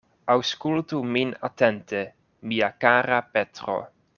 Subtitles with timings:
[0.35, 2.01] Aŭskultu min atente,
[2.53, 3.79] mia kara Petro.